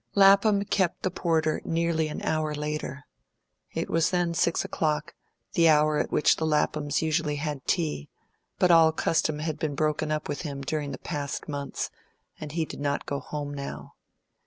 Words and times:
Lapham 0.15 0.65
kept 0.65 1.03
the 1.03 1.11
porter 1.11 1.61
nearly 1.63 2.07
an 2.07 2.23
hour 2.23 2.55
later. 2.55 3.05
It 3.71 3.87
was 3.87 4.09
then 4.09 4.33
six 4.33 4.65
o'clock, 4.65 5.13
the 5.53 5.69
hour 5.69 5.99
at 5.99 6.11
which 6.11 6.37
the 6.37 6.45
Laphams 6.47 7.03
usually 7.03 7.35
had 7.35 7.63
tea; 7.67 8.09
but 8.57 8.71
all 8.71 8.91
custom 8.93 9.37
had 9.37 9.59
been 9.59 9.75
broken 9.75 10.11
up 10.11 10.27
with 10.27 10.41
him 10.41 10.61
during 10.61 10.89
the 10.91 10.97
past 10.97 11.47
months, 11.47 11.91
and 12.39 12.53
he 12.53 12.65
did 12.65 12.79
not 12.79 13.05
go 13.05 13.19
home 13.19 13.53
now. 13.53 13.93